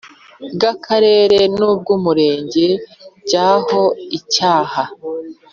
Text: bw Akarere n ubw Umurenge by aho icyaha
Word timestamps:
bw 0.53 0.61
Akarere 0.73 1.39
n 1.57 1.59
ubw 1.71 1.85
Umurenge 1.97 2.65
by 3.23 3.35
aho 3.49 3.81
icyaha 4.17 4.83